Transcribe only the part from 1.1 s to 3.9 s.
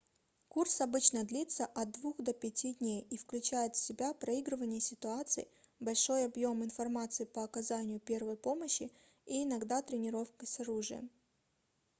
длится от 2 до 5 дней и включает в